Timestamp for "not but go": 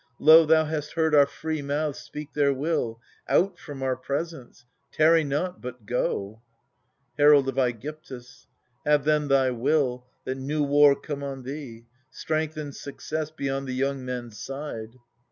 5.23-6.41